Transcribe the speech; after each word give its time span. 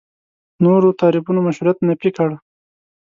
نورو 0.63 0.89
تعریفونو 1.01 1.39
مشروعیت 1.47 1.77
نفي 1.89 2.09
کړي. 2.17 2.37